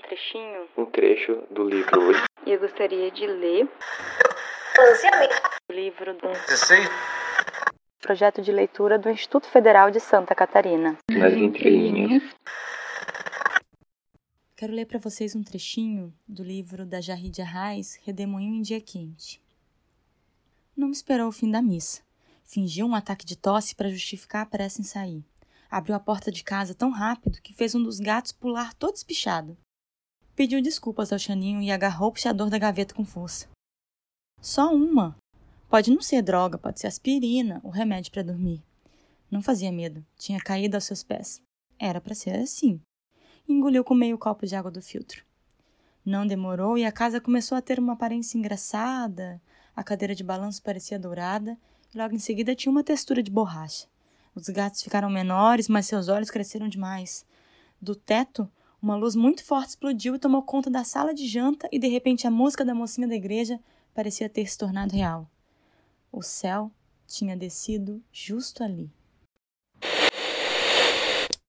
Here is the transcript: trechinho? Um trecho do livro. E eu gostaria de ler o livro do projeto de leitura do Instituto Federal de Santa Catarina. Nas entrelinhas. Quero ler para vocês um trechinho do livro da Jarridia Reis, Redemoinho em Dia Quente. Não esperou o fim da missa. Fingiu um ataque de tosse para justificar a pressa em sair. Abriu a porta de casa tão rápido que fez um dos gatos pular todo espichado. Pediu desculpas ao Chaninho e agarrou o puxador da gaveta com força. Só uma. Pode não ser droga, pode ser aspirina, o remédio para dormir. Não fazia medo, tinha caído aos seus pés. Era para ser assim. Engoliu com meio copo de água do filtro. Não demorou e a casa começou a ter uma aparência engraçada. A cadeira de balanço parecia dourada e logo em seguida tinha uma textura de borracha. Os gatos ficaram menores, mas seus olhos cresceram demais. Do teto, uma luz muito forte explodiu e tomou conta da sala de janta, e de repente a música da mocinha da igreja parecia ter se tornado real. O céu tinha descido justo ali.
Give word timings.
trechinho? 0.00 0.68
Um 0.76 0.84
trecho 0.84 1.42
do 1.50 1.64
livro. 1.64 2.12
E 2.44 2.52
eu 2.52 2.60
gostaria 2.60 3.10
de 3.10 3.26
ler 3.26 3.68
o 5.68 5.72
livro 5.72 6.14
do 6.14 6.28
projeto 8.00 8.42
de 8.42 8.52
leitura 8.52 8.98
do 8.98 9.08
Instituto 9.08 9.46
Federal 9.46 9.90
de 9.90 10.00
Santa 10.00 10.34
Catarina. 10.34 10.98
Nas 11.10 11.32
entrelinhas. 11.32 12.22
Quero 14.56 14.72
ler 14.72 14.86
para 14.86 14.98
vocês 14.98 15.34
um 15.34 15.42
trechinho 15.42 16.12
do 16.28 16.42
livro 16.42 16.84
da 16.84 17.00
Jarridia 17.00 17.44
Reis, 17.44 17.98
Redemoinho 18.04 18.54
em 18.54 18.62
Dia 18.62 18.80
Quente. 18.80 19.40
Não 20.76 20.90
esperou 20.90 21.28
o 21.28 21.32
fim 21.32 21.50
da 21.50 21.62
missa. 21.62 22.02
Fingiu 22.44 22.86
um 22.86 22.94
ataque 22.94 23.24
de 23.24 23.36
tosse 23.36 23.74
para 23.74 23.88
justificar 23.88 24.42
a 24.42 24.46
pressa 24.46 24.80
em 24.80 24.84
sair. 24.84 25.24
Abriu 25.72 25.96
a 25.96 25.98
porta 25.98 26.30
de 26.30 26.44
casa 26.44 26.74
tão 26.74 26.90
rápido 26.90 27.40
que 27.40 27.54
fez 27.54 27.74
um 27.74 27.82
dos 27.82 27.98
gatos 27.98 28.30
pular 28.30 28.74
todo 28.74 28.94
espichado. 28.94 29.56
Pediu 30.36 30.60
desculpas 30.60 31.10
ao 31.10 31.18
Chaninho 31.18 31.62
e 31.62 31.70
agarrou 31.70 32.10
o 32.10 32.12
puxador 32.12 32.50
da 32.50 32.58
gaveta 32.58 32.94
com 32.94 33.06
força. 33.06 33.48
Só 34.38 34.70
uma. 34.70 35.16
Pode 35.70 35.90
não 35.90 36.02
ser 36.02 36.20
droga, 36.20 36.58
pode 36.58 36.78
ser 36.78 36.88
aspirina, 36.88 37.58
o 37.64 37.70
remédio 37.70 38.12
para 38.12 38.22
dormir. 38.22 38.62
Não 39.30 39.40
fazia 39.40 39.72
medo, 39.72 40.04
tinha 40.18 40.38
caído 40.38 40.76
aos 40.76 40.84
seus 40.84 41.02
pés. 41.02 41.40
Era 41.78 42.02
para 42.02 42.14
ser 42.14 42.36
assim. 42.36 42.78
Engoliu 43.48 43.82
com 43.82 43.94
meio 43.94 44.18
copo 44.18 44.44
de 44.44 44.54
água 44.54 44.70
do 44.70 44.82
filtro. 44.82 45.24
Não 46.04 46.26
demorou 46.26 46.76
e 46.76 46.84
a 46.84 46.92
casa 46.92 47.18
começou 47.18 47.56
a 47.56 47.62
ter 47.62 47.78
uma 47.78 47.94
aparência 47.94 48.36
engraçada. 48.36 49.40
A 49.74 49.82
cadeira 49.82 50.14
de 50.14 50.22
balanço 50.22 50.62
parecia 50.62 50.98
dourada 50.98 51.58
e 51.94 51.96
logo 51.96 52.14
em 52.14 52.18
seguida 52.18 52.54
tinha 52.54 52.70
uma 52.70 52.84
textura 52.84 53.22
de 53.22 53.30
borracha. 53.30 53.90
Os 54.34 54.48
gatos 54.48 54.82
ficaram 54.82 55.10
menores, 55.10 55.68
mas 55.68 55.86
seus 55.86 56.08
olhos 56.08 56.30
cresceram 56.30 56.68
demais. 56.68 57.24
Do 57.80 57.94
teto, 57.94 58.50
uma 58.80 58.96
luz 58.96 59.14
muito 59.14 59.44
forte 59.44 59.70
explodiu 59.70 60.14
e 60.14 60.18
tomou 60.18 60.42
conta 60.42 60.70
da 60.70 60.84
sala 60.84 61.12
de 61.12 61.26
janta, 61.26 61.68
e 61.70 61.78
de 61.78 61.88
repente 61.88 62.26
a 62.26 62.30
música 62.30 62.64
da 62.64 62.74
mocinha 62.74 63.06
da 63.06 63.14
igreja 63.14 63.60
parecia 63.94 64.28
ter 64.28 64.46
se 64.46 64.56
tornado 64.56 64.92
real. 64.92 65.28
O 66.10 66.22
céu 66.22 66.70
tinha 67.06 67.36
descido 67.36 68.02
justo 68.10 68.64
ali. 68.64 68.90